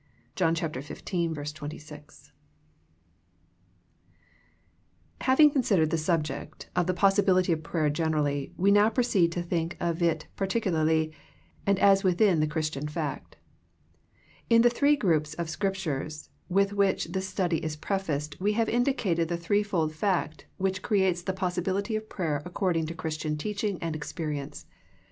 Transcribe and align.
—John 0.35 0.55
15: 0.55 0.83
26. 0.95 1.13
Ill 1.13 1.33
THE 1.35 1.79
PLATFORM 5.19 5.19
OF 5.19 5.19
PRAYER 5.27 5.35
IlAViNa 5.47 5.53
considered 5.53 5.89
the 5.91 5.97
subject 5.99 6.69
of 6.75 6.87
the 6.87 6.95
possi 6.95 7.23
bility 7.23 7.53
of 7.53 7.61
prayer 7.61 7.91
generally, 7.91 8.51
we 8.57 8.71
now 8.71 8.89
proceed 8.89 9.31
to 9.33 9.43
think 9.43 9.77
of 9.79 10.01
it 10.01 10.25
particularly, 10.35 11.11
and 11.67 11.77
as 11.77 12.03
within 12.03 12.39
the 12.39 12.47
Chris 12.47 12.71
tian 12.71 12.87
fact. 12.87 13.35
In 14.49 14.63
the 14.63 14.71
three 14.71 14.95
groups 14.95 15.35
of 15.35 15.51
Scriptures 15.51 16.29
with 16.49 16.73
which 16.73 17.11
this 17.11 17.29
study 17.29 17.63
is 17.63 17.75
prefaced 17.75 18.41
we 18.41 18.53
have 18.53 18.69
indicated 18.69 19.27
the 19.27 19.37
threefold 19.37 19.93
fact 19.93 20.47
which 20.57 20.81
creates 20.81 21.21
the 21.21 21.31
possibility 21.31 21.95
of 21.95 22.09
prayer 22.09 22.41
according 22.43 22.87
to 22.87 22.95
Christian 22.95 23.37
teaching 23.37 23.77
and 23.83 23.95
ex 23.95 24.11
perience. 24.11 24.65